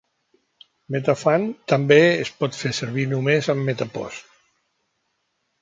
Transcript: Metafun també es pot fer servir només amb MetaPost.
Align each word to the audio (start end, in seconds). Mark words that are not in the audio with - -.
Metafun 0.95 1.45
també 1.75 1.99
es 2.05 2.33
pot 2.41 2.57
fer 2.63 2.73
servir 2.81 3.07
només 3.15 3.53
amb 3.55 3.69
MetaPost. 3.71 4.37